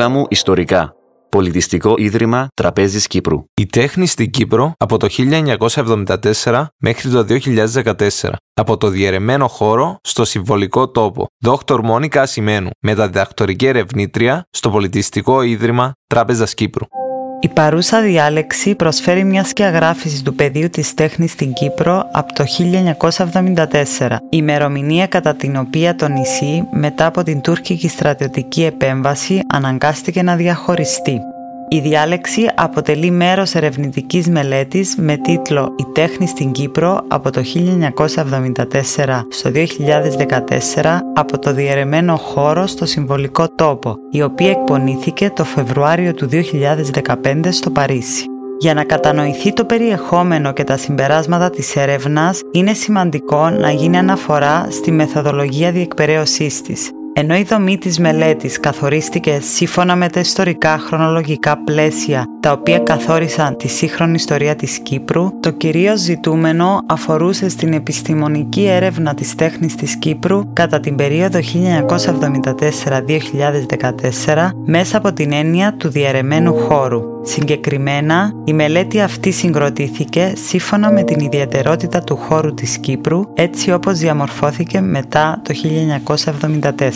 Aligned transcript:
Μίλα 0.00 0.12
μου 0.12 0.26
ιστορικά. 0.28 0.94
Πολιτιστικό 1.28 1.94
Ίδρυμα 1.98 2.48
Τραπέζης 2.54 3.06
Κύπρου. 3.06 3.44
Η 3.60 3.66
τέχνη 3.66 4.06
στην 4.06 4.30
Κύπρο 4.30 4.72
από 4.76 4.96
το 4.96 5.08
1974 6.42 6.64
μέχρι 6.78 7.10
το 7.10 7.26
2014. 7.28 8.32
Από 8.54 8.76
το 8.76 8.88
διαιρεμένο 8.88 9.48
χώρο 9.48 9.96
στο 10.02 10.24
συμβολικό 10.24 10.90
τόπο. 10.90 11.26
Δόκτωρ 11.38 11.80
Μόνικα 11.82 12.22
Ασημένου, 12.22 12.70
μεταδιδακτορική 12.82 13.66
ερευνήτρια 13.66 14.42
στο 14.50 14.70
Πολιτιστικό 14.70 15.42
Ίδρυμα 15.42 15.92
Τράπεζας 16.06 16.54
Κύπρου. 16.54 16.84
Η 17.42 17.48
παρούσα 17.48 18.00
διάλεξη 18.02 18.74
προσφέρει 18.74 19.24
μια 19.24 19.44
σκιαγράφηση 19.44 20.24
του 20.24 20.34
πεδίου 20.34 20.70
της 20.70 20.94
τέχνης 20.94 21.30
στην 21.30 21.52
Κύπρο 21.52 22.04
από 22.12 22.32
το 22.32 22.44
1974, 23.98 24.16
ημερομηνία 24.28 25.06
κατά 25.06 25.34
την 25.34 25.56
οποία 25.56 25.94
το 25.94 26.08
νησί 26.08 26.66
μετά 26.70 27.06
από 27.06 27.22
την 27.22 27.40
τουρκική 27.40 27.88
στρατιωτική 27.88 28.64
επέμβαση 28.64 29.40
αναγκάστηκε 29.46 30.22
να 30.22 30.36
διαχωριστεί. 30.36 31.20
Η 31.72 31.80
διάλεξη 31.80 32.50
αποτελεί 32.54 33.10
μέρος 33.10 33.54
ερευνητικής 33.54 34.28
μελέτης 34.28 34.94
με 34.96 35.16
τίτλο 35.16 35.74
«Η 35.78 35.84
τέχνη 35.92 36.26
στην 36.26 36.52
Κύπρο 36.52 37.00
από 37.08 37.30
το 37.30 37.42
1974 37.44 39.26
στο 39.28 39.50
2014 39.50 41.00
από 41.14 41.38
το 41.38 41.52
διαιρεμένο 41.52 42.16
χώρο 42.16 42.66
στο 42.66 42.86
συμβολικό 42.86 43.48
τόπο», 43.54 43.96
η 44.10 44.22
οποία 44.22 44.50
εκπονήθηκε 44.50 45.30
το 45.30 45.44
Φεβρουάριο 45.44 46.14
του 46.14 46.28
2015 46.28 47.50
στο 47.50 47.70
Παρίσι. 47.70 48.24
Για 48.58 48.74
να 48.74 48.84
κατανοηθεί 48.84 49.52
το 49.52 49.64
περιεχόμενο 49.64 50.52
και 50.52 50.64
τα 50.64 50.76
συμπεράσματα 50.76 51.50
της 51.50 51.76
έρευνας, 51.76 52.40
είναι 52.52 52.72
σημαντικό 52.72 53.50
να 53.50 53.70
γίνει 53.70 53.98
αναφορά 53.98 54.66
στη 54.70 54.90
μεθοδολογία 54.90 55.72
διεκπαιρέωσής 55.72 56.60
της, 56.60 56.90
ενώ 57.12 57.36
η 57.36 57.42
δομή 57.42 57.78
της 57.78 57.98
μελέτης 57.98 58.60
καθορίστηκε 58.60 59.38
σύμφωνα 59.40 59.96
με 59.96 60.08
τα 60.08 60.20
ιστορικά 60.20 60.78
χρονολογικά 60.78 61.58
πλαίσια 61.64 62.24
τα 62.40 62.52
οποία 62.52 62.78
καθόρισαν 62.78 63.56
τη 63.56 63.68
σύγχρονη 63.68 64.14
ιστορία 64.14 64.56
της 64.56 64.78
Κύπρου, 64.78 65.40
το 65.40 65.50
κυρίως 65.50 66.00
ζητούμενο 66.00 66.80
αφορούσε 66.86 67.48
στην 67.48 67.72
επιστημονική 67.72 68.64
έρευνα 68.66 69.14
της 69.14 69.34
τέχνης 69.34 69.74
της 69.74 69.96
Κύπρου 69.96 70.52
κατά 70.52 70.80
την 70.80 70.94
περίοδο 70.94 71.38
1974-2014 74.26 74.50
μέσα 74.64 74.96
από 74.96 75.12
την 75.12 75.32
έννοια 75.32 75.74
του 75.76 75.88
διαιρεμένου 75.88 76.54
χώρου. 76.54 77.02
Συγκεκριμένα, 77.22 78.32
η 78.44 78.52
μελέτη 78.52 79.00
αυτή 79.00 79.30
συγκροτήθηκε 79.30 80.32
σύμφωνα 80.46 80.90
με 80.92 81.02
την 81.02 81.20
ιδιαιτερότητα 81.20 82.00
του 82.00 82.16
χώρου 82.16 82.54
της 82.54 82.78
Κύπρου 82.78 83.22
έτσι 83.34 83.72
όπως 83.72 83.98
διαμορφώθηκε 83.98 84.80
μετά 84.80 85.42
το 85.44 85.54
1974. 86.74 86.90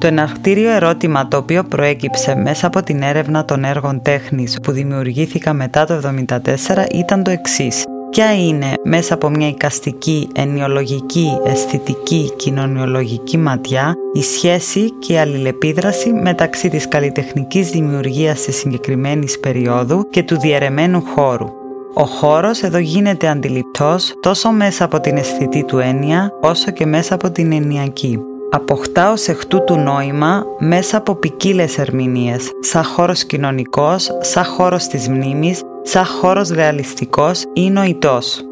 Το 0.00 0.06
εναρκτήριο 0.06 0.70
ερώτημα 0.70 1.28
το 1.28 1.36
οποίο 1.36 1.64
προέκυψε 1.64 2.34
μέσα 2.34 2.66
από 2.66 2.82
την 2.82 3.02
έρευνα 3.02 3.44
των 3.44 3.64
έργων 3.64 4.02
τέχνης 4.02 4.58
που 4.62 4.72
δημιουργήθηκαν 4.72 5.56
μετά 5.56 5.84
το 5.84 6.00
1974 6.28 6.46
ήταν 6.92 7.22
το 7.22 7.30
εξής. 7.30 7.84
Ποια 8.10 8.34
είναι 8.34 8.72
μέσα 8.84 9.14
από 9.14 9.28
μια 9.28 9.48
οικαστική, 9.48 10.28
ενιολογική, 10.34 11.38
αισθητική, 11.44 12.32
κοινωνιολογική 12.36 13.38
ματιά 13.38 13.94
η 14.12 14.22
σχέση 14.22 14.90
και 14.98 15.12
η 15.12 15.18
αλληλεπίδραση 15.18 16.12
μεταξύ 16.12 16.68
της 16.68 16.88
καλλιτεχνικής 16.88 17.70
δημιουργίας 17.70 18.40
της 18.40 18.56
συγκεκριμένης 18.56 19.40
περίοδου 19.40 20.08
και 20.10 20.22
του 20.22 20.38
διαιρεμένου 20.38 21.02
χώρου; 21.14 21.48
Ο 21.94 22.04
χώρος 22.04 22.62
εδώ 22.62 22.78
γίνεται 22.78 23.28
αντιληπτός 23.28 24.14
τόσο 24.20 24.50
μέσα 24.50 24.84
από 24.84 25.00
την 25.00 25.16
αισθητή 25.16 25.64
του 25.64 25.78
έννοια 25.78 26.30
όσο 26.40 26.70
και 26.70 26.86
μέσα 26.86 27.14
από 27.14 27.30
την 27.30 27.52
ενιακή 27.52 28.18
αποκτά 28.50 29.12
ως 29.12 29.28
εκ 29.28 29.46
τούτου 29.46 29.76
νόημα 29.76 30.44
μέσα 30.58 30.96
από 30.96 31.14
ποικίλες 31.14 31.78
ερμηνείες, 31.78 32.50
σαν 32.60 32.84
χώρος 32.84 33.24
κοινωνικός, 33.24 34.10
σαν 34.20 34.44
χώρος 34.44 34.86
της 34.86 35.08
μνήμης, 35.08 35.62
σαν 35.82 36.04
χώρος 36.04 36.48
ρεαλιστικός 36.48 37.44
ή 37.52 37.70
νοητός. 37.70 38.49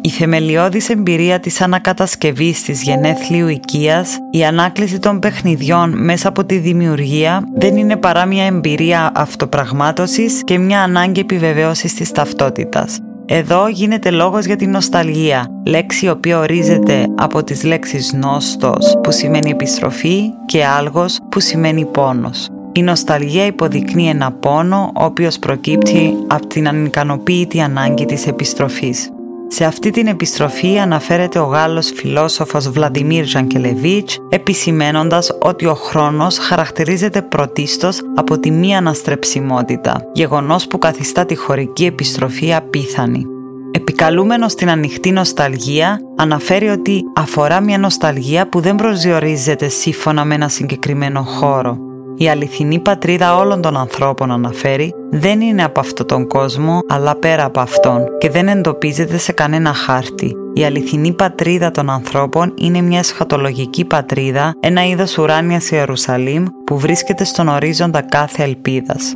Η 0.00 0.08
θεμελιώδης 0.08 0.88
εμπειρία 0.88 1.40
της 1.40 1.60
ανακατασκευής 1.60 2.62
της 2.62 2.82
γενέθλιου 2.82 3.48
οικίας, 3.48 4.18
η 4.30 4.44
ανάκληση 4.44 4.98
των 4.98 5.18
παιχνιδιών 5.18 6.04
μέσα 6.04 6.28
από 6.28 6.44
τη 6.44 6.58
δημιουργία 6.58 7.42
δεν 7.56 7.76
είναι 7.76 7.96
παρά 7.96 8.26
μια 8.26 8.44
εμπειρία 8.44 9.12
αυτοπραγμάτωσης 9.14 10.40
και 10.44 10.58
μια 10.58 10.82
ανάγκη 10.82 11.20
επιβεβαίωσης 11.20 11.94
της 11.94 12.12
ταυτότητας. 12.12 12.98
Εδώ 13.34 13.68
γίνεται 13.68 14.10
λόγος 14.10 14.44
για 14.44 14.56
την 14.56 14.70
νοσταλγία, 14.70 15.46
λέξη 15.66 16.06
η 16.06 16.08
οποία 16.08 16.38
ορίζεται 16.38 17.06
από 17.14 17.44
τις 17.44 17.64
λέξεις 17.64 18.12
νόστος 18.12 18.98
που 19.02 19.12
σημαίνει 19.12 19.50
επιστροφή 19.50 20.30
και 20.46 20.64
άλγος 20.64 21.18
που 21.28 21.40
σημαίνει 21.40 21.84
πόνος. 21.84 22.48
Η 22.72 22.82
νοσταλγία 22.82 23.46
υποδεικνύει 23.46 24.08
ένα 24.08 24.32
πόνο 24.32 24.92
ο 24.94 25.04
οποίος 25.04 25.38
προκύπτει 25.38 26.14
από 26.26 26.46
την 26.46 26.68
ανικανοποίητη 26.68 27.60
ανάγκη 27.60 28.04
της 28.04 28.26
επιστροφής. 28.26 29.10
Σε 29.54 29.64
αυτή 29.64 29.90
την 29.90 30.06
επιστροφή 30.06 30.78
αναφέρεται 30.78 31.38
ο 31.38 31.44
Γάλλος 31.44 31.92
φιλόσοφος 31.94 32.68
Βλαντιμίρ 32.68 33.24
Ζανκελεβίτς 33.24 34.18
επισημένοντας 34.28 35.36
ότι 35.40 35.66
ο 35.66 35.74
χρόνος 35.74 36.38
χαρακτηρίζεται 36.38 37.22
πρωτίστως 37.22 38.00
από 38.14 38.38
τη 38.38 38.50
μη 38.50 38.76
αναστρεψιμότητα, 38.76 40.00
γεγονός 40.12 40.66
που 40.66 40.78
καθιστά 40.78 41.24
τη 41.24 41.34
χωρική 41.34 41.84
επιστροφή 41.84 42.54
απίθανη. 42.54 43.26
Επικαλούμενος 43.70 44.52
στην 44.52 44.70
ανοιχτή 44.70 45.10
νοσταλγία, 45.10 46.00
αναφέρει 46.16 46.68
ότι 46.68 47.02
αφορά 47.14 47.60
μια 47.60 47.78
νοσταλγία 47.78 48.48
που 48.48 48.60
δεν 48.60 48.76
προσδιορίζεται 48.76 49.68
σύμφωνα 49.68 50.24
με 50.24 50.34
ένα 50.34 50.48
συγκεκριμένο 50.48 51.22
χώρο, 51.22 51.78
η 52.16 52.28
αληθινή 52.28 52.78
πατρίδα 52.78 53.36
όλων 53.36 53.62
των 53.62 53.76
ανθρώπων 53.76 54.30
αναφέρει 54.30 54.94
δεν 55.10 55.40
είναι 55.40 55.64
από 55.64 55.80
αυτόν 55.80 56.06
τον 56.06 56.26
κόσμο 56.26 56.80
αλλά 56.88 57.14
πέρα 57.16 57.44
από 57.44 57.60
αυτόν 57.60 58.04
και 58.18 58.30
δεν 58.30 58.48
εντοπίζεται 58.48 59.16
σε 59.16 59.32
κανένα 59.32 59.72
χάρτη. 59.72 60.36
Η 60.54 60.64
αληθινή 60.64 61.12
πατρίδα 61.12 61.70
των 61.70 61.90
ανθρώπων 61.90 62.54
είναι 62.58 62.80
μια 62.80 62.98
εσχατολογική 62.98 63.84
πατρίδα, 63.84 64.54
ένα 64.60 64.86
είδος 64.86 65.18
ουράνιας 65.18 65.70
Ιερουσαλήμ 65.70 66.44
που 66.64 66.78
βρίσκεται 66.78 67.24
στον 67.24 67.48
ορίζοντα 67.48 68.00
κάθε 68.00 68.42
ελπίδας. 68.42 69.12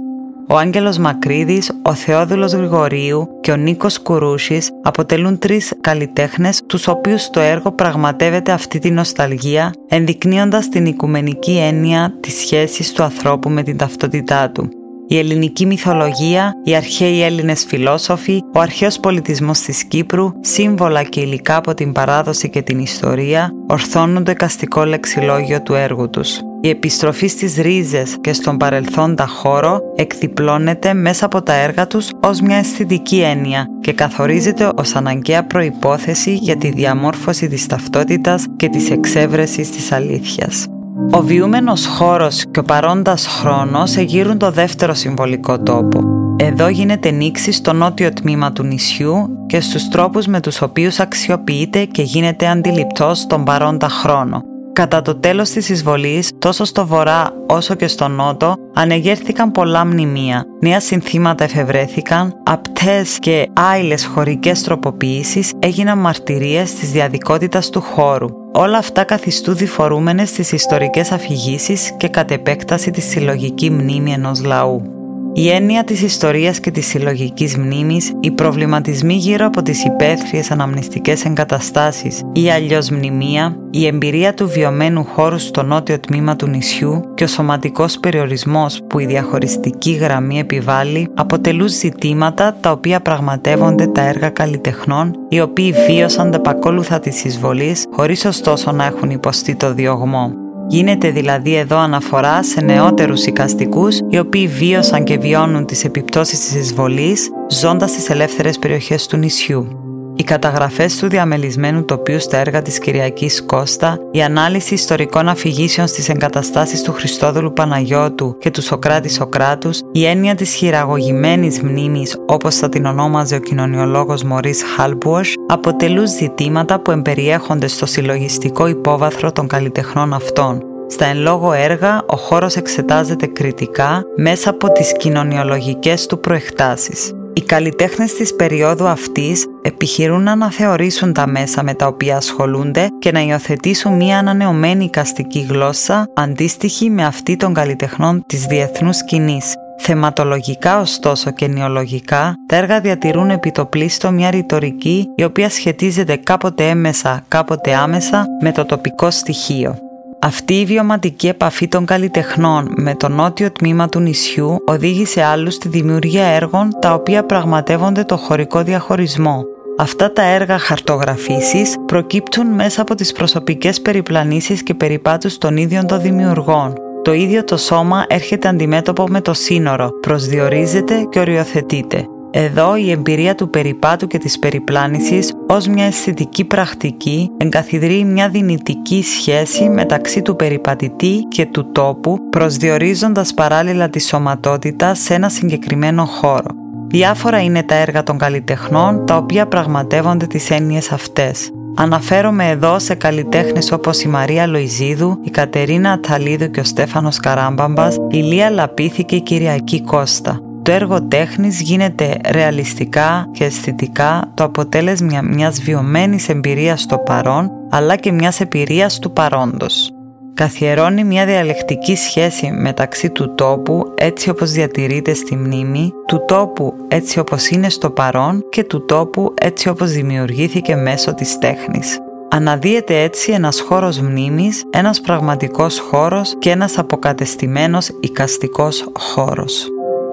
Ο 0.49 0.57
Άγγελος 0.57 0.99
Μακρύδης, 0.99 1.73
ο 1.83 1.95
Θεόδουλος 1.95 2.53
Γρηγορίου 2.53 3.29
και 3.41 3.51
ο 3.51 3.57
Νίκος 3.57 4.03
Κουρούσης 4.03 4.71
αποτελούν 4.83 5.39
τρεις 5.39 5.73
καλλιτέχνες 5.81 6.63
τους 6.67 6.89
οποίους 6.89 7.31
το 7.31 7.41
έργο 7.41 7.73
πραγματεύεται 7.73 8.53
αυτή 8.53 8.79
τη 8.79 8.91
νοσταλγία 8.91 9.73
ενδεικνύοντας 9.89 10.69
την 10.69 10.87
οικουμενική 10.87 11.59
έννοια 11.59 12.13
της 12.21 12.35
σχέσης 12.39 12.93
του 12.93 13.03
ανθρώπου 13.03 13.51
με 13.51 13.63
την 13.63 13.77
ταυτότητά 13.77 14.51
του. 14.51 14.69
Η 15.09 15.19
ελληνική 15.19 15.67
μυθολογία, 15.67 16.53
οι 16.65 16.75
αρχαίοι 16.75 17.23
Έλληνες 17.23 17.65
φιλόσοφοι, 17.65 18.43
ο 18.55 18.61
αρχαίος 18.61 19.01
πολιτισμός 19.01 19.61
της 19.61 19.85
Κύπρου, 19.85 20.31
σύμβολα 20.41 21.03
και 21.03 21.21
υλικά 21.21 21.57
από 21.57 21.75
την 21.75 21.93
παράδοση 21.93 22.51
και 22.51 22.63
την 22.63 22.79
ιστορία, 22.79 23.51
ορθώνουν 23.67 24.25
το 24.25 24.31
εκαστικό 24.31 24.85
λεξιλόγιο 24.85 25.63
του 25.63 25.75
έργου 25.75 26.11
τους. 26.11 26.41
Η 26.67 26.69
επιστροφή 26.69 27.27
στις 27.27 27.57
ρίζες 27.57 28.17
και 28.21 28.33
στον 28.33 28.57
παρελθόντα 28.57 29.27
χώρο 29.27 29.81
εκδιπλώνεται 29.97 30.95
μέσα 30.95 31.25
από 31.25 31.43
τα 31.43 31.53
έργα 31.53 31.87
τους 31.87 32.11
ως 32.21 32.41
μια 32.41 32.57
αισθητική 32.57 33.21
έννοια 33.21 33.67
και 33.81 33.93
καθορίζεται 33.93 34.71
ως 34.77 34.95
αναγκαία 34.95 35.45
προϋπόθεση 35.45 36.35
για 36.35 36.57
τη 36.57 36.71
διαμόρφωση 36.71 37.49
της 37.49 37.67
ταυτότητας 37.67 38.45
και 38.57 38.69
της 38.69 38.91
εξέβρεσης 38.91 39.71
της 39.71 39.93
αλήθειας. 39.93 40.67
Ο 41.11 41.23
βιούμενος 41.23 41.87
χώρος 41.87 42.45
και 42.51 42.61
ο 42.61 42.63
παρόντας 42.63 43.27
χρόνος 43.27 43.97
εγείρουν 43.97 44.39
το 44.39 44.51
δεύτερο 44.51 44.95
συμβολικό 44.95 45.63
τόπο. 45.63 46.01
Εδώ 46.37 46.69
γίνεται 46.69 47.11
νήξη 47.11 47.53
στο 47.53 47.73
νότιο 47.73 48.13
τμήμα 48.13 48.53
του 48.53 48.63
νησιού 48.63 49.29
και 49.47 49.61
στους 49.61 49.89
τρόπους 49.89 50.27
με 50.27 50.41
τους 50.41 50.63
οποίους 50.63 51.01
αξιοποιείται 51.01 51.85
και 51.85 52.03
γίνεται 52.03 52.47
αντιληπτός 52.49 53.19
στον 53.19 53.45
παρόντα 53.45 53.89
χρόνο. 53.89 54.43
Κατά 54.77 55.03
το 55.03 55.15
τέλος 55.15 55.51
της 55.51 55.69
εισβολής, 55.69 56.31
τόσο 56.39 56.65
στο 56.65 56.87
βορρά 56.87 57.31
όσο 57.49 57.75
και 57.75 57.87
στο 57.87 58.09
νότο, 58.09 58.55
ανεγέρθηκαν 58.75 59.51
πολλά 59.53 59.85
μνημεία. 59.85 60.45
Νέα 60.61 60.81
συνθήματα 60.81 61.45
εφευρέθηκαν, 61.45 62.33
απτές 62.45 63.19
και 63.19 63.49
άειλες 63.53 64.07
χωρικές 64.07 64.63
τροποποιήσεις 64.63 65.53
έγιναν 65.59 65.99
μαρτυρίες 65.99 66.75
της 66.75 66.91
διαδικότητας 66.91 67.71
του 67.71 67.81
χώρου. 67.81 68.29
Όλα 68.53 68.79
αυτά 68.79 69.05
καθιστούν 69.05 69.57
διφορούμενες 69.57 70.29
στις 70.29 70.53
ιστορικές 70.53 71.13
αφηγήσεις 71.13 71.93
και 71.97 72.09
κατ' 72.09 72.31
επέκταση 72.31 72.91
της 72.91 73.05
συλλογική 73.05 73.71
μνήμη 73.71 74.13
ενός 74.13 74.45
λαού. 74.45 74.96
Η 75.39 75.51
έννοια 75.51 75.85
της 75.85 76.03
ιστορίας 76.03 76.61
και 76.61 76.71
της 76.71 76.87
συλλογικής 76.87 77.57
μνήμης, 77.57 78.13
οι 78.21 78.31
προβληματισμοί 78.31 79.15
γύρω 79.15 79.47
από 79.47 79.63
τις 79.63 79.85
υπαίθριες 79.85 80.51
αναμνηστικές 80.51 81.25
εγκαταστάσεις 81.25 82.23
ή 82.33 82.51
αλλιώς 82.51 82.91
μνημεία, 82.91 83.57
η 83.71 83.87
εμπειρία 83.87 84.35
του 84.35 84.49
βιωμένου 84.49 85.05
χώρου 85.05 85.39
στο 85.39 85.63
νότιο 85.63 86.01
τμήμα 86.01 86.37
του 86.37 86.47
νησιού 86.47 87.01
και 87.15 87.25
ο 87.25 87.27
σωματικός 87.27 87.99
περιορισμός 87.99 88.83
που 88.89 88.99
η 88.99 89.07
διαχωριστική 89.07 89.93
γραμμή 89.93 90.39
επιβάλλει 90.39 91.09
αποτελούν 91.15 91.69
ζητήματα 91.69 92.57
τα 92.61 92.71
οποία 92.71 93.01
πραγματεύονται 93.01 93.87
τα 93.87 94.03
έργα 94.03 94.29
καλλιτεχνών 94.29 95.15
οι 95.29 95.41
οποίοι 95.41 95.75
βίωσαν 95.87 96.31
τα 96.31 96.41
πακόλουθα 96.41 96.99
της 97.01 97.25
εισβολής 97.25 97.85
χωρίς 97.93 98.25
ωστόσο 98.25 98.73
να 98.73 98.85
έχουν 98.85 99.11
υποστεί 99.11 99.55
το 99.55 99.75
διωγμό. 99.75 100.46
Γίνεται 100.69 101.11
δηλαδή 101.11 101.55
εδώ 101.55 101.77
αναφορά 101.79 102.43
σε 102.43 102.61
νεότερους 102.61 103.27
οικαστικούς 103.27 104.01
οι 104.09 104.19
οποίοι 104.19 104.47
βίωσαν 104.47 105.05
και 105.05 105.19
βιώνουν 105.19 105.67
τις 105.67 105.85
επιπτώσεις 105.85 106.39
της 106.39 106.55
εισβολής 106.55 107.31
ζώντας 107.49 107.91
στις 107.91 108.11
ελεύθερες 108.11 108.59
περιοχές 108.59 109.07
του 109.07 109.17
νησιού. 109.17 109.86
Οι 110.19 110.25
καταγραφές 110.25 110.97
του 110.97 111.09
διαμελισμένου 111.09 111.85
τοπίου 111.85 112.21
στα 112.21 112.37
έργα 112.37 112.63
της 112.63 112.79
Κυριακής 112.79 113.45
Κώστα, 113.45 113.99
η 114.11 114.23
ανάλυση 114.23 114.75
ιστορικών 114.75 115.29
αφηγήσεων 115.29 115.87
στις 115.87 116.09
εγκαταστάσεις 116.09 116.83
του 116.83 116.93
Χριστόδουλου 116.93 117.53
Παναγιώτου 117.53 118.37
και 118.39 118.51
του 118.51 118.63
Σοκράτη 118.63 119.11
Σοκράτους, 119.11 119.81
η 119.93 120.05
έννοια 120.05 120.35
της 120.35 120.55
χειραγωγημένης 120.55 121.63
μνήμης 121.63 122.17
όπως 122.27 122.57
θα 122.57 122.69
την 122.69 122.87
ονόμαζε 122.87 123.35
ο 123.35 123.39
κοινωνιολόγος 123.39 124.23
Μωρίς 124.23 124.63
Χάλμπουος, 124.77 125.35
αποτελούν 125.47 126.07
ζητήματα 126.07 126.81
που 126.81 126.91
εμπεριέχονται 126.91 127.67
στο 127.67 127.87
συλλογιστικό 127.87 128.67
υπόβαθρο 128.67 129.33
των 129.33 129.47
καλλιτεχνών 129.47 130.13
αυτών. 130.13 130.63
Στα 130.89 131.05
εν 131.05 131.19
λόγω 131.19 131.53
έργα 131.53 132.03
ο 132.07 132.17
χώρος 132.17 132.57
εξετάζεται 132.57 133.27
κριτικά 133.27 134.03
μέσα 134.17 134.51
από 134.51 134.73
τις 134.73 134.93
κοινωνιολογικές 134.93 136.07
του 136.07 136.21
προεκτάσεις. 136.21 137.13
Οι 137.33 137.43
καλλιτέχνες 137.43 138.15
της 138.15 138.35
περίοδου 138.35 138.87
αυτής 138.87 139.47
επιχειρούν 139.67 140.23
να 140.23 140.33
αναθεωρήσουν 140.33 141.13
τα 141.13 141.27
μέσα 141.27 141.63
με 141.63 141.75
τα 141.75 141.87
οποία 141.87 142.17
ασχολούνται 142.17 142.89
και 142.99 143.13
να 143.13 143.21
υιοθετήσουν 143.21 143.93
μια 143.93 144.19
ανανεωμένη 144.19 144.91
καστική 144.91 145.47
γλώσσα 145.49 146.07
αντίστοιχη 146.15 146.91
με 146.91 147.05
αυτή 147.05 147.37
των 147.37 147.55
καλλιτεχνών 147.55 148.25
της 148.27 148.45
διεθνούς 148.45 148.97
σκηνής. 148.97 149.55
Θεματολογικά 149.79 150.81
ωστόσο 150.81 151.31
και 151.31 151.47
νεολογικά, 151.47 152.35
τα 152.47 152.57
έργα 152.57 152.81
διατηρούν 152.81 153.31
επιτοπλίστο 153.31 154.11
μια 154.11 154.31
ρητορική 154.31 155.07
η 155.17 155.25
οποία 155.25 155.51
σχετίζεται 155.51 156.17
κάποτε 156.17 156.69
έμεσα, 156.69 157.25
κάποτε 157.29 157.75
άμεσα 157.75 158.27
με 158.43 158.53
το 158.53 158.65
τοπικό 158.65 159.11
στοιχείο. 159.11 159.79
Αυτή 160.21 160.55
η 160.55 160.65
βιωματική 160.65 161.29
επαφή 161.29 161.69
των 161.69 161.87
καλλιτεχνών 161.87 162.73
με 162.77 162.95
το 162.95 163.09
νότιο 163.09 163.53
τμήμα 163.53 163.89
του 163.89 164.01
νησιού 164.01 164.57
οδήγησε 164.67 165.23
άλλους 165.23 165.55
στη 165.55 165.69
δημιουργία 165.69 166.25
έργων 166.25 166.71
τα 166.81 166.95
οποία 166.95 167.25
πραγματεύονται 167.25 168.05
το 168.05 168.17
χωρικό 168.17 168.63
διαχωρισμό. 168.63 169.43
Αυτά 169.79 170.13
τα 170.13 170.23
έργα 170.23 170.59
χαρτογραφήσεις 170.59 171.75
προκύπτουν 171.87 172.47
μέσα 172.47 172.83
από 172.83 172.95
τις 172.95 173.13
προσωπικές 173.13 173.81
περιπλανήσεις 173.81 174.63
και 174.63 174.75
περιπάτους 174.75 175.39
των 175.39 175.57
ίδιων 175.57 175.87
των 175.87 176.01
δημιουργών. 176.01 176.73
Το 177.03 177.13
ίδιο 177.13 177.45
το 177.45 177.57
σώμα 177.57 178.05
έρχεται 178.09 178.49
αντιμέτωπο 178.49 179.07
με 179.09 179.21
το 179.21 179.35
σύνορο, 179.35 179.91
προσδιορίζεται 180.01 181.07
και 181.11 181.19
οριοθετείται. 181.19 182.05
Εδώ 182.31 182.77
η 182.77 182.91
εμπειρία 182.91 183.35
του 183.35 183.51
περιπάτου 183.51 184.07
και 184.07 184.19
της 184.19 184.39
περιπλάνησης 184.39 185.33
ως 185.47 185.67
μια 185.67 185.85
αισθητική 185.85 186.45
πρακτική 186.45 187.31
εγκαθιδρύει 187.37 188.05
μια 188.07 188.29
δυνητική 188.29 189.03
σχέση 189.03 189.69
μεταξύ 189.69 190.23
του 190.23 190.37
περιπατητή 190.37 191.27
και 191.29 191.47
του 191.47 191.73
τόπου 191.73 192.29
προσδιορίζοντας 192.31 193.35
παράλληλα 193.35 193.89
τη 193.89 194.01
σωματότητα 194.01 194.95
σε 194.95 195.15
ένα 195.15 195.29
συγκεκριμένο 195.29 196.05
χώρο. 196.05 196.66
Διάφορα 196.87 197.43
είναι 197.43 197.63
τα 197.63 197.75
έργα 197.75 198.03
των 198.03 198.19
καλλιτεχνών 198.19 199.07
τα 199.07 199.17
οποία 199.17 199.47
πραγματεύονται 199.47 200.27
τις 200.27 200.51
έννοιες 200.51 200.93
αυτές. 200.93 201.51
Αναφέρομαι 201.77 202.49
εδώ 202.49 202.79
σε 202.79 202.95
καλλιτέχνες 202.95 203.73
όπως 203.73 204.03
η 204.03 204.09
Μαρία 204.09 204.47
Λοϊζίδου, 204.47 205.19
η 205.25 205.31
Κατερίνα 205.31 205.93
Αταλίδου 205.93 206.51
και 206.51 206.61
ο 206.61 206.65
Στέφανος 206.65 207.17
Καράμπαμπας, 207.17 207.97
η 208.11 208.17
Λία 208.17 208.51
Λαπίθη 208.51 209.05
και 209.05 209.17
η 209.17 209.21
Κυριακή 209.21 209.83
Κώστα 209.83 210.41
το 210.67 210.73
έργο 210.73 211.03
τέχνης 211.03 211.61
γίνεται 211.61 212.17
ρεαλιστικά 212.31 213.29
και 213.33 213.45
αισθητικά 213.45 214.31
το 214.35 214.45
αποτέλεσμα 214.45 215.21
μιας 215.23 215.61
βιωμένης 215.61 216.29
εμπειρίας 216.29 216.81
στο 216.81 216.99
παρόν 216.99 217.51
αλλά 217.71 217.97
και 217.97 218.13
μιας 218.13 218.41
εμπειρίας 218.41 218.99
του 218.99 219.13
παρόντος. 219.13 219.96
Καθιερώνει 220.37 221.05
μια 221.05 221.27
διαλεκτική 221.27 221.97
σχέση 221.97 222.51
μεταξύ 222.51 223.11
του 223.11 223.35
τόπου 223.35 223.93
έτσι 223.95 224.31
όπως 224.31 224.51
διατηρείται 224.51 225.15
στη 225.15 225.37
μνήμη, 225.37 225.93
του 226.07 226.25
τόπου 226.27 226.75
έτσι 226.89 227.19
όπως 227.19 227.49
είναι 227.49 227.69
στο 227.69 227.91
παρόν 227.91 228.45
και 228.49 228.65
του 228.65 228.85
τόπου 228.85 229.35
έτσι 229.41 229.69
όπως 229.69 229.91
δημιουργήθηκε 229.91 230.77
μέσω 230.77 231.15
της 231.15 231.39
τέχνης. 231.39 231.99
Αναδύεται 232.31 233.03
έτσι 233.03 233.33
ένας 233.33 233.61
χώρος 233.61 234.01
μνήμης, 234.01 234.65
ένας 234.71 235.01
πραγματικός 235.01 235.79
χώρος 235.79 236.35
και 236.39 236.51
ένας 236.51 236.79
αποκατεστημένος 236.79 237.91
οικαστικός 238.01 238.89
χώρος. 238.99 239.69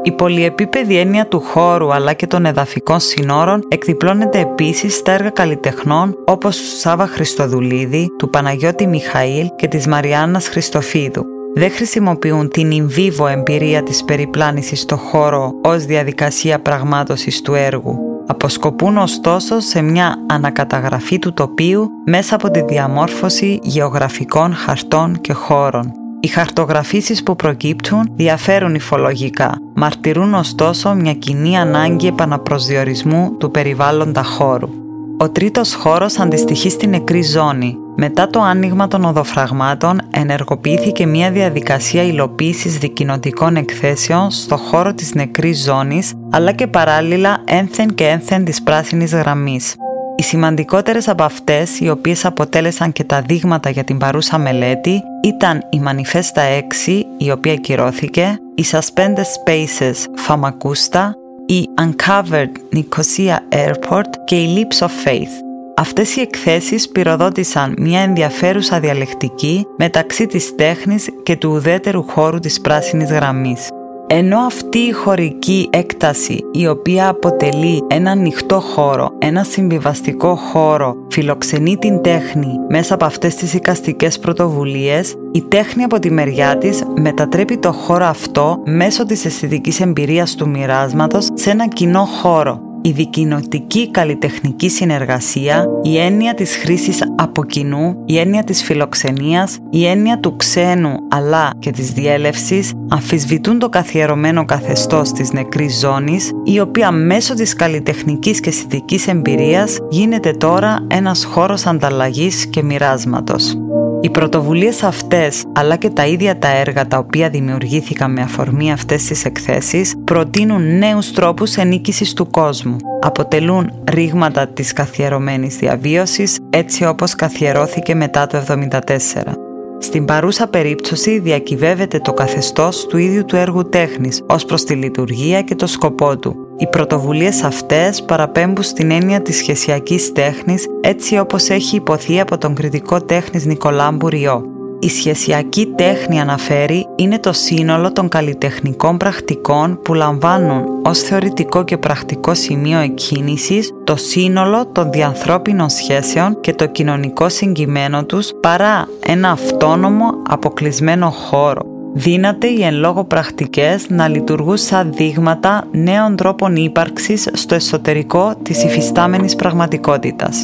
Η 0.05 0.11
πολυεπίπεδη 0.11 0.97
έννοια 0.97 1.27
του 1.27 1.39
χώρου 1.39 1.93
αλλά 1.93 2.13
και 2.13 2.27
των 2.27 2.45
εδαφικών 2.45 2.99
συνόρων 2.99 3.63
εκδιπλώνεται 3.67 4.39
επίσης 4.39 4.95
στα 4.95 5.11
έργα 5.11 5.29
καλλιτεχνών 5.29 6.17
όπως 6.25 6.57
του 6.57 6.77
Σάβα 6.77 7.07
Χριστοδουλίδη, 7.07 8.09
του 8.17 8.29
Παναγιώτη 8.29 8.87
Μιχαήλ 8.87 9.47
και 9.55 9.67
της 9.67 9.87
Μαριάννας 9.87 10.47
Χριστοφίδου. 10.47 11.25
Δεν 11.55 11.71
χρησιμοποιούν 11.71 12.49
την 12.49 12.71
in 12.71 13.29
εμπειρία 13.31 13.83
της 13.83 14.03
περιπλάνησης 14.03 14.79
στο 14.79 14.97
χώρο 14.97 15.53
ως 15.63 15.85
διαδικασία 15.85 16.59
πραγμάτωσης 16.59 17.41
του 17.41 17.53
έργου. 17.53 17.97
Αποσκοπούν 18.27 18.97
ωστόσο 18.97 19.59
σε 19.59 19.81
μια 19.81 20.15
ανακαταγραφή 20.29 21.19
του 21.19 21.33
τοπίου 21.33 21.89
μέσα 22.05 22.35
από 22.35 22.51
τη 22.51 22.61
διαμόρφωση 22.61 23.59
γεωγραφικών 23.63 24.53
χαρτών 24.53 25.21
και 25.21 25.33
χώρων. 25.33 26.02
Οι 26.23 26.27
χαρτογραφήσεις 26.27 27.23
που 27.23 27.35
προκύπτουν 27.35 28.11
διαφέρουν 28.15 28.75
υφολογικά, 28.75 29.57
μαρτυρούν 29.75 30.33
ωστόσο 30.33 30.93
μια 30.93 31.13
κοινή 31.13 31.57
ανάγκη 31.57 32.07
επαναπροσδιορισμού 32.07 33.37
του 33.37 33.51
περιβάλλοντα 33.51 34.23
χώρου. 34.23 34.69
Ο 35.17 35.29
τρίτος 35.29 35.73
χώρος 35.73 36.19
αντιστοιχεί 36.19 36.69
στην 36.69 36.89
νεκρή 36.89 37.21
ζώνη. 37.21 37.77
Μετά 37.95 38.27
το 38.27 38.41
άνοιγμα 38.41 38.87
των 38.87 39.05
οδοφραγμάτων 39.05 40.01
ενεργοποιήθηκε 40.11 41.05
μια 41.05 41.31
διαδικασία 41.31 42.03
υλοποίησης 42.03 42.77
δικοινοτικών 42.77 43.55
εκθέσεων 43.55 44.31
στο 44.31 44.57
χώρο 44.57 44.93
της 44.93 45.13
νεκρής 45.13 45.63
ζώνης 45.63 46.13
αλλά 46.31 46.51
και 46.51 46.67
παράλληλα 46.67 47.37
ένθεν 47.45 47.93
και 47.93 48.07
ένθεν 48.07 48.45
της 48.45 48.63
πράσινης 48.63 49.13
γραμμής. 49.13 49.75
Οι 50.15 50.23
σημαντικότερες 50.23 51.07
από 51.07 51.23
αυτές, 51.23 51.79
οι 51.79 51.89
οποίες 51.89 52.25
αποτέλεσαν 52.25 52.91
και 52.91 53.03
τα 53.03 53.21
δείγματα 53.21 53.69
για 53.69 53.83
την 53.83 53.97
παρούσα 53.97 54.37
μελέτη, 54.37 55.01
ήταν 55.23 55.63
η 55.69 55.81
Manifesta 55.85 56.41
6, 56.87 57.01
η 57.17 57.31
οποία 57.31 57.55
κυρώθηκε, 57.55 58.39
η 58.55 58.63
Suspended 58.71 59.23
Spaces 59.45 60.27
Famagusta, 60.27 61.09
η 61.45 61.69
Uncovered 61.81 62.75
Nicosia 62.75 63.37
Airport 63.49 64.09
και 64.25 64.35
η 64.35 64.55
Leaps 64.55 64.85
of 64.85 65.07
Faith. 65.07 65.31
Αυτές 65.75 66.15
οι 66.15 66.21
εκθέσεις 66.21 66.89
πυροδότησαν 66.89 67.75
μια 67.77 67.99
ενδιαφέρουσα 67.99 68.79
διαλεκτική 68.79 69.65
μεταξύ 69.77 70.27
της 70.27 70.55
τέχνης 70.55 71.09
και 71.23 71.35
του 71.35 71.49
ουδέτερου 71.49 72.03
χώρου 72.03 72.39
της 72.39 72.61
πράσινης 72.61 73.11
γραμμής. 73.11 73.69
Ενώ 74.07 74.37
αυτή 74.37 74.77
η 74.77 74.91
χωρική 74.91 75.69
έκταση 75.71 76.39
η 76.51 76.67
οποία 76.67 77.07
αποτελεί 77.07 77.83
ένα 77.87 78.11
ανοιχτό 78.11 78.59
χώρο, 78.59 79.09
ένα 79.19 79.43
συμβιβαστικό 79.43 80.35
χώρο, 80.35 80.95
φιλοξενεί 81.09 81.77
την 81.77 82.01
τέχνη 82.01 82.47
μέσα 82.69 82.93
από 82.93 83.05
αυτές 83.05 83.35
τις 83.35 83.53
οικαστικές 83.53 84.19
πρωτοβουλίες, 84.19 85.15
η 85.31 85.41
τέχνη 85.41 85.83
από 85.83 85.99
τη 85.99 86.11
μεριά 86.11 86.57
της 86.57 86.83
μετατρέπει 86.95 87.57
το 87.57 87.71
χώρο 87.71 88.05
αυτό 88.05 88.61
μέσω 88.65 89.05
της 89.05 89.25
αισθητικής 89.25 89.79
εμπειρίας 89.79 90.35
του 90.35 90.49
μοιράσματος 90.49 91.29
σε 91.33 91.49
ένα 91.49 91.67
κοινό 91.67 92.05
χώρο 92.21 92.72
η 92.85 92.91
δικοινοτική 92.91 93.91
καλλιτεχνική 93.91 94.69
συνεργασία, 94.69 95.65
η 95.81 95.97
έννοια 95.97 96.33
της 96.33 96.55
χρήσης 96.55 96.99
από 97.15 97.43
κοινού, 97.45 97.95
η 98.05 98.17
έννοια 98.17 98.43
της 98.43 98.63
φιλοξενίας, 98.63 99.57
η 99.69 99.85
έννοια 99.85 100.19
του 100.19 100.35
ξένου 100.35 100.95
αλλά 101.09 101.49
και 101.59 101.71
της 101.71 101.91
διέλευσης 101.91 102.73
αμφισβητούν 102.89 103.59
το 103.59 103.69
καθιερωμένο 103.69 104.45
καθεστώς 104.45 105.11
της 105.11 105.31
νεκρής 105.31 105.79
ζώνης, 105.79 106.31
η 106.43 106.59
οποία 106.59 106.91
μέσω 106.91 107.33
της 107.33 107.53
καλλιτεχνικής 107.53 108.39
και 108.39 108.49
αισθητικής 108.49 109.07
εμπειρίας 109.07 109.77
γίνεται 109.89 110.31
τώρα 110.31 110.85
ένας 110.87 111.23
χώρος 111.23 111.65
ανταλλαγής 111.65 112.45
και 112.45 112.63
μοιράσματος. 112.63 113.57
Οι 114.03 114.09
πρωτοβουλίες 114.09 114.83
αυτές, 114.83 115.43
αλλά 115.53 115.75
και 115.75 115.89
τα 115.89 116.05
ίδια 116.05 116.37
τα 116.37 116.47
έργα 116.47 116.87
τα 116.87 116.97
οποία 116.97 117.29
δημιουργήθηκαν 117.29 118.11
με 118.11 118.21
αφορμή 118.21 118.71
αυτές 118.71 119.03
τις 119.03 119.25
εκθέσεις, 119.25 119.95
προτείνουν 120.03 120.77
νέους 120.77 121.11
τρόπους 121.11 121.55
ενίκησης 121.55 122.13
του 122.13 122.29
κόσμου. 122.29 122.75
Αποτελούν 123.01 123.71
ρήγματα 123.89 124.47
της 124.47 124.73
καθιερωμένης 124.73 125.55
διαβίωσης, 125.55 126.39
έτσι 126.49 126.85
όπως 126.85 127.15
καθιερώθηκε 127.15 127.95
μετά 127.95 128.27
το 128.27 128.37
1974. 128.37 129.42
Στην 129.83 130.05
παρούσα 130.05 130.47
περίπτωση 130.47 131.19
διακυβεύεται 131.19 131.99
το 131.99 132.13
καθεστώς 132.13 132.85
του 132.85 132.97
ίδιου 132.97 133.25
του 133.25 133.35
έργου 133.35 133.69
τέχνης 133.69 134.23
ως 134.27 134.45
προς 134.45 134.63
τη 134.63 134.73
λειτουργία 134.73 135.41
και 135.41 135.55
το 135.55 135.67
σκοπό 135.67 136.17
του. 136.17 136.35
Οι 136.57 136.67
πρωτοβουλίες 136.67 137.43
αυτές 137.43 138.03
παραπέμπουν 138.03 138.63
στην 138.63 138.91
έννοια 138.91 139.21
της 139.21 139.37
σχεσιακής 139.37 140.11
τέχνης 140.11 140.67
έτσι 140.81 141.17
όπως 141.17 141.49
έχει 141.49 141.75
υποθεί 141.75 142.19
από 142.19 142.37
τον 142.37 142.55
κριτικό 142.55 143.01
τέχνης 143.01 143.45
Νικολά 143.45 143.91
Μπουριό. 143.91 144.52
Η 144.83 144.89
σχεσιακή 144.89 145.73
τέχνη 145.75 146.21
αναφέρει 146.21 146.87
είναι 146.95 147.19
το 147.19 147.33
σύνολο 147.33 147.91
των 147.91 148.09
καλλιτεχνικών 148.09 148.97
πρακτικών 148.97 149.79
που 149.83 149.93
λαμβάνουν 149.93 150.63
ως 150.83 150.99
θεωρητικό 150.99 151.63
και 151.63 151.77
πρακτικό 151.77 152.33
σημείο 152.33 152.79
εκκίνησης 152.79 153.71
το 153.83 153.95
σύνολο 153.95 154.65
των 154.65 154.91
διανθρώπινων 154.91 155.69
σχέσεων 155.69 156.39
και 156.41 156.53
το 156.53 156.65
κοινωνικό 156.65 157.29
συγκειμένο 157.29 158.05
τους 158.05 158.31
παρά 158.41 158.87
ένα 159.05 159.31
αυτόνομο 159.31 160.05
αποκλεισμένο 160.29 161.09
χώρο. 161.09 161.61
Δύναται 161.93 162.47
οι 162.47 162.63
εν 162.63 162.75
λόγω 162.75 163.03
πρακτικές 163.03 163.85
να 163.89 164.07
λειτουργούν 164.07 164.57
σαν 164.57 164.93
δείγματα 164.93 165.63
νέων 165.71 166.15
τρόπων 166.15 166.55
ύπαρξης 166.55 167.29
στο 167.33 167.55
εσωτερικό 167.55 168.33
της 168.43 168.63
υφιστάμενης 168.63 169.35
πραγματικότητας. 169.35 170.43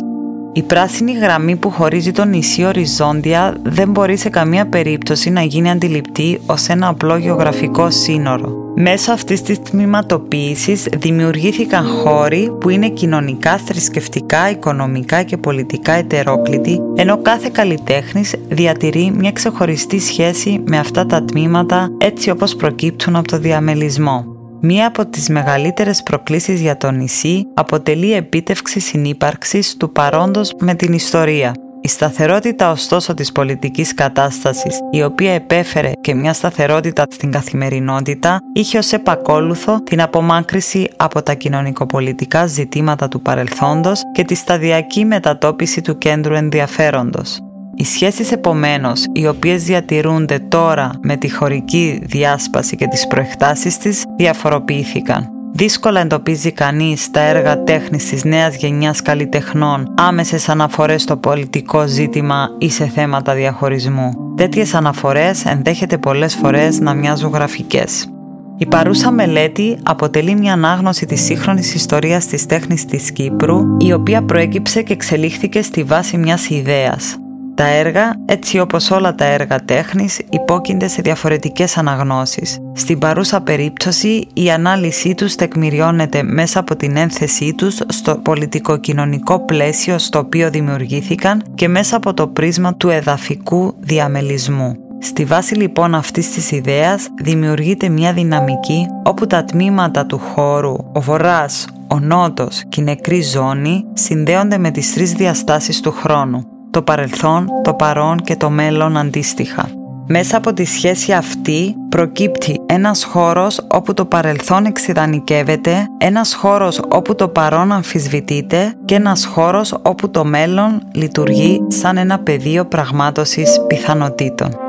Η 0.54 0.64
πράσινη 0.64 1.12
γραμμή 1.12 1.56
που 1.56 1.70
χωρίζει 1.70 2.12
το 2.12 2.26
νησί 2.26 2.66
οριζόντια 2.66 3.58
δεν 3.64 3.90
μπορεί 3.90 4.18
σε 4.18 4.30
καμία 4.30 4.68
περίπτωση 4.68 5.30
να 5.30 5.42
γίνει 5.42 5.70
αντιληπτή 5.70 6.42
ως 6.46 6.68
ένα 6.68 6.88
απλό 6.88 7.18
γεωγραφικό 7.18 7.90
σύνορο. 7.90 8.74
Μέσω 8.76 9.12
αυτής 9.12 9.42
της 9.42 9.62
τμήματοποίησης 9.62 10.88
δημιουργήθηκαν 10.98 11.86
χώροι 11.86 12.52
που 12.60 12.70
είναι 12.70 12.90
κοινωνικά, 12.90 13.58
θρησκευτικά, 13.58 14.50
οικονομικά 14.50 15.24
και 15.24 15.38
πολιτικά 15.38 15.92
ετερόκλητοι, 15.92 16.80
ενώ 16.96 17.22
κάθε 17.22 17.50
καλλιτέχνης 17.54 18.36
διατηρεί 18.50 19.12
μια 19.16 19.32
ξεχωριστή 19.32 20.00
σχέση 20.00 20.64
με 20.68 20.78
αυτά 20.78 21.06
τα 21.06 21.24
τμήματα 21.24 21.90
έτσι 21.98 22.30
όπως 22.30 22.56
προκύπτουν 22.56 23.16
από 23.16 23.28
το 23.28 23.38
διαμελισμό. 23.38 24.39
Μία 24.62 24.88
από 24.88 25.06
τις 25.06 25.30
μεγαλύτερες 25.30 26.04
προκλήσεις 26.04 26.62
για 26.62 26.78
το 26.78 26.92
νησί 26.92 27.48
αποτελεί 27.54 28.08
η 28.08 28.14
επίτευξη 28.14 28.80
συνύπαρξης 28.80 29.78
του 29.78 29.92
παρόντος 29.92 30.54
με 30.60 30.76
την 30.76 30.94
ιστορία. 30.94 31.54
Η 31.82 31.88
σταθερότητα 31.88 32.72
ωστόσο 32.72 33.14
της 33.14 33.32
πολιτικής 33.32 33.94
κατάστασης, 33.94 34.80
η 34.92 35.04
οποία 35.04 35.34
επέφερε 35.34 35.92
και 36.02 36.14
μια 36.14 36.34
σταθερότητα 36.34 37.04
στην 37.10 37.32
καθημερινότητα, 37.32 38.40
είχε 38.54 38.78
ως 38.78 38.92
επακόλουθο 38.92 39.82
την 39.84 40.02
απομάκρυση 40.02 40.90
από 40.98 41.22
τα 41.22 41.34
κοινωνικοπολιτικά 41.34 42.46
ζητήματα 42.46 43.08
του 43.08 43.22
παρελθόντος 43.22 44.02
και 44.14 44.24
τη 44.24 44.36
σταδιακή 44.36 45.06
μετατόπιση 45.06 45.82
του 45.82 45.98
κέντρου 45.98 46.34
ενδιαφέροντος. 46.34 47.40
Οι 47.80 47.86
σχέσεις 47.86 48.32
επομένως, 48.32 49.06
οι 49.12 49.28
οποίες 49.28 49.64
διατηρούνται 49.64 50.40
τώρα 50.40 50.90
με 51.02 51.16
τη 51.18 51.32
χωρική 51.32 52.02
διάσπαση 52.04 52.76
και 52.76 52.88
τις 52.88 53.08
προεκτάσεις 53.08 53.78
της, 53.78 54.06
διαφοροποιήθηκαν. 54.18 55.30
Δύσκολα 55.54 56.00
εντοπίζει 56.00 56.52
κανείς 56.52 57.12
τα 57.12 57.20
έργα 57.20 57.64
τέχνης 57.64 58.06
της 58.10 58.24
νέας 58.24 58.56
γενιάς 58.56 59.02
καλλιτεχνών 59.02 59.94
άμεσες 59.98 60.50
αναφορές 60.50 61.02
στο 61.02 61.18
πολιτικό 61.18 61.88
ζήτημα 61.88 62.50
ή 62.58 62.70
σε 62.70 62.86
θέματα 62.86 63.34
διαχωρισμού. 63.34 64.12
Τέτοιες 64.36 64.74
αναφορές 64.74 65.46
ενδέχεται 65.46 65.98
πολλές 65.98 66.36
φορές 66.36 66.80
να 66.80 66.94
μοιάζουν 66.94 67.32
γραφικές. 67.32 68.10
Η 68.58 68.66
παρούσα 68.66 69.12
μελέτη 69.12 69.78
αποτελεί 69.84 70.36
μια 70.36 70.54
ανάγνωση 70.54 71.06
της 71.06 71.22
σύγχρονης 71.22 71.74
ιστορίας 71.74 72.26
της 72.26 72.46
τέχνης 72.46 72.86
της 72.86 73.12
Κύπρου, 73.12 73.60
η 73.78 73.94
οποία 73.94 74.24
προέκυψε 74.24 74.82
και 74.82 74.94
εξελίχθηκε 74.94 75.62
στη 75.62 75.84
βάση 75.84 76.18
μιας 76.18 76.50
ιδέας, 76.50 77.18
τα 77.60 77.68
έργα, 77.68 78.16
έτσι 78.26 78.60
όπως 78.60 78.92
όλα 78.92 79.16
τα 79.16 79.26
έργα 79.26 79.60
τέχνης, 79.66 80.22
υπόκεινται 80.30 80.88
σε 80.88 81.02
διαφορετικές 81.02 81.78
αναγνώσεις. 81.78 82.58
Στην 82.74 83.00
παρούσα 83.00 83.42
περίπτωση, 83.42 84.28
η 84.34 84.52
ανάλυση 84.52 85.16
τους 85.16 85.36
τεκμηριώνεται 85.36 86.24
μέσα 86.24 86.60
από 86.60 86.76
την 86.76 86.98
ένθεσή 86.98 87.54
τους 87.54 87.78
στο 87.88 88.18
πολιτικο-κοινωνικό 88.18 89.46
πλαίσιο 89.46 89.98
στο 89.98 90.20
οποίο 90.20 90.50
δημιουργήθηκαν 90.50 91.44
και 91.56 91.68
μέσα 91.68 91.96
από 91.96 92.14
το 92.14 92.28
πρίσμα 92.28 92.76
του 92.76 92.90
εδαφικού 92.90 93.76
διαμελισμού. 93.80 94.76
Στη 95.00 95.26
βάση 95.26 95.56
λοιπόν 95.56 95.96
αυτής 95.96 96.32
της 96.32 96.52
ιδέας 96.52 97.08
δημιουργείται 97.22 97.90
μια 97.90 98.14
δυναμική 98.14 98.86
όπου 99.04 99.28
τα 99.28 99.44
τμήματα 99.44 100.06
του 100.06 100.20
χώρου, 100.20 100.76
ο 100.94 101.02
βορράς, 101.02 101.68
ο 101.88 102.00
νότος 102.00 102.64
και 102.70 102.82
η 102.82 102.84
νεκρή 102.84 103.22
ζώνη 103.22 103.84
συνδέονται 103.94 104.58
με 104.58 104.72
τις 104.72 104.94
τρεις 104.94 105.14
διαστάσεις 105.14 105.80
του 105.80 105.92
χρόνου 105.92 106.59
το 106.72 106.82
παρελθόν, 106.82 107.48
το 107.64 107.74
παρόν 107.74 108.18
και 108.18 108.36
το 108.36 108.50
μέλλον 108.50 108.98
αντίστοιχα. 108.98 109.70
Μέσα 110.12 110.38
από 110.38 110.54
τη 110.54 110.66
σχέση 110.66 111.12
αυτή 111.12 111.76
προκύπτει 111.90 112.62
ένας 112.66 113.04
χώρος 113.04 113.66
όπου 113.72 113.94
το 113.94 114.06
παρελθόν 114.06 114.66
εξειδανικεύεται, 114.66 115.88
ένας 115.98 116.34
χώρος 116.34 116.82
όπου 116.90 117.16
το 117.16 117.28
παρόν 117.28 117.72
αμφισβητείται 117.72 118.74
και 118.86 118.96
ένας 118.96 119.26
χώρος 119.26 119.76
όπου 119.82 120.10
το 120.10 120.26
μέλλον 120.26 120.82
λειτουργεί 120.94 121.62
σαν 121.68 121.98
ένα 121.98 122.20
πεδίο 122.20 122.66
πραγμάτωσης 122.66 123.62
πιθανότητων. 123.68 124.69